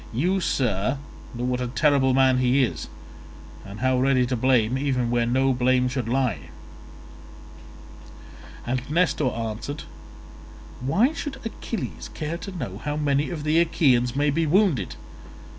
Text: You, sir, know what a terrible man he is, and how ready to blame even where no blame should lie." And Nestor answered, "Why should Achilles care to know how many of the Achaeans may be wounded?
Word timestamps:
You, 0.11 0.39
sir, 0.41 0.97
know 1.35 1.43
what 1.43 1.61
a 1.61 1.67
terrible 1.67 2.15
man 2.15 2.39
he 2.39 2.63
is, 2.63 2.87
and 3.63 3.81
how 3.81 3.99
ready 3.99 4.25
to 4.25 4.35
blame 4.35 4.75
even 4.75 5.11
where 5.11 5.27
no 5.27 5.53
blame 5.53 5.87
should 5.87 6.09
lie." 6.09 6.49
And 8.65 8.81
Nestor 8.89 9.27
answered, 9.29 9.83
"Why 10.79 11.13
should 11.13 11.37
Achilles 11.45 12.09
care 12.15 12.39
to 12.39 12.51
know 12.51 12.79
how 12.79 12.97
many 12.97 13.29
of 13.29 13.43
the 13.43 13.59
Achaeans 13.59 14.15
may 14.15 14.31
be 14.31 14.47
wounded? 14.47 14.95